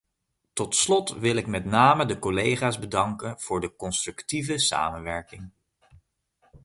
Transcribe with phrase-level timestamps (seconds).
[0.53, 5.51] Tot slot wil ik met name de collega's bedanken voor de constructieve samenwerking.